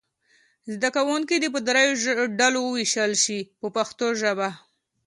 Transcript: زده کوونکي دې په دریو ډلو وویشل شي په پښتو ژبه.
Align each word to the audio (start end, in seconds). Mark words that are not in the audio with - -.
زده 0.73 0.89
کوونکي 0.95 1.35
دې 1.41 1.49
په 1.55 1.59
دریو 1.67 1.93
ډلو 2.39 2.59
وویشل 2.63 3.11
شي 3.23 3.39
په 3.59 3.67
پښتو 3.75 4.07
ژبه. 4.21 4.49